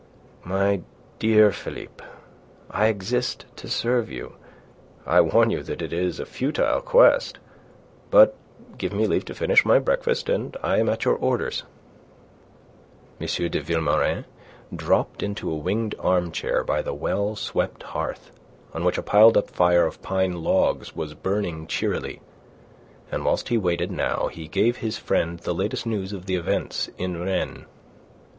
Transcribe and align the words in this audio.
"My 0.43 0.81
dear 1.19 1.51
Philippe, 1.51 2.03
I 2.71 2.87
exist 2.87 3.45
to 3.57 3.67
serve 3.67 4.09
you. 4.09 4.33
I 5.05 5.21
warn 5.21 5.51
you 5.51 5.61
that 5.61 5.79
it 5.79 5.93
is 5.93 6.19
a 6.19 6.25
futile 6.25 6.81
quest; 6.81 7.37
but 8.09 8.35
give 8.79 8.93
me 8.93 9.05
leave 9.05 9.25
to 9.25 9.35
finish 9.35 9.63
my 9.63 9.77
breakfast, 9.77 10.27
and 10.27 10.57
I 10.63 10.79
am 10.79 10.89
at 10.89 11.05
your 11.05 11.13
orders." 11.13 11.65
M. 13.19 13.27
de 13.27 13.61
Vilmorin 13.61 14.25
dropped 14.75 15.21
into 15.21 15.51
a 15.51 15.55
winged 15.55 15.93
armchair 15.99 16.63
by 16.63 16.81
the 16.81 16.95
well 16.95 17.35
swept 17.35 17.83
hearth, 17.83 18.31
on 18.73 18.83
which 18.83 18.97
a 18.97 19.03
piled 19.03 19.37
up 19.37 19.51
fire 19.51 19.85
of 19.85 20.01
pine 20.01 20.41
logs 20.41 20.95
was 20.95 21.13
burning 21.13 21.67
cheerily. 21.67 22.21
And 23.11 23.23
whilst 23.23 23.49
he 23.49 23.57
waited 23.59 23.91
now 23.91 24.29
he 24.31 24.47
gave 24.47 24.77
his 24.77 24.97
friend 24.97 25.37
the 25.37 25.53
latest 25.53 25.85
news 25.85 26.11
of 26.11 26.25
the 26.25 26.37
events 26.37 26.89
in 26.97 27.21
Rennes. 27.23 27.65